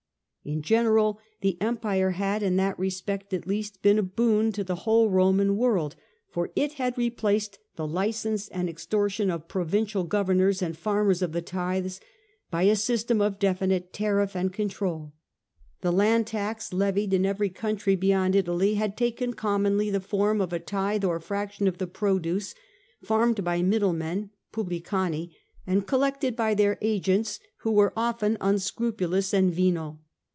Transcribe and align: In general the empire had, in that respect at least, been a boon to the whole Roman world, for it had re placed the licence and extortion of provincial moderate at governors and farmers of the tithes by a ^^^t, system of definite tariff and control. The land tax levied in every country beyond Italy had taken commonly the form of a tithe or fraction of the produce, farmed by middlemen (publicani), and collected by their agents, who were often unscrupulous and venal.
In 0.43 0.63
general 0.63 1.19
the 1.41 1.55
empire 1.61 2.09
had, 2.11 2.41
in 2.41 2.55
that 2.55 2.79
respect 2.79 3.31
at 3.31 3.45
least, 3.45 3.83
been 3.83 3.99
a 3.99 4.03
boon 4.03 4.51
to 4.53 4.63
the 4.63 4.73
whole 4.77 5.07
Roman 5.07 5.55
world, 5.55 5.95
for 6.31 6.49
it 6.55 6.73
had 6.73 6.97
re 6.97 7.11
placed 7.11 7.59
the 7.75 7.85
licence 7.85 8.47
and 8.47 8.67
extortion 8.67 9.29
of 9.29 9.47
provincial 9.47 10.01
moderate 10.01 10.09
at 10.15 10.17
governors 10.17 10.61
and 10.63 10.75
farmers 10.75 11.21
of 11.21 11.31
the 11.33 11.43
tithes 11.43 12.01
by 12.49 12.63
a 12.63 12.71
^^^t, 12.73 12.79
system 12.79 13.21
of 13.21 13.37
definite 13.37 13.93
tariff 13.93 14.35
and 14.35 14.51
control. 14.51 15.13
The 15.81 15.91
land 15.93 16.25
tax 16.25 16.73
levied 16.73 17.13
in 17.13 17.23
every 17.23 17.49
country 17.51 17.95
beyond 17.95 18.35
Italy 18.35 18.73
had 18.73 18.97
taken 18.97 19.35
commonly 19.35 19.91
the 19.91 19.99
form 20.01 20.41
of 20.41 20.51
a 20.51 20.57
tithe 20.57 21.05
or 21.05 21.19
fraction 21.19 21.67
of 21.67 21.77
the 21.77 21.85
produce, 21.85 22.55
farmed 23.03 23.43
by 23.43 23.61
middlemen 23.61 24.31
(publicani), 24.51 25.35
and 25.67 25.85
collected 25.85 26.35
by 26.35 26.55
their 26.55 26.79
agents, 26.81 27.39
who 27.57 27.71
were 27.71 27.93
often 27.95 28.37
unscrupulous 28.41 29.35
and 29.35 29.53
venal. 29.53 29.99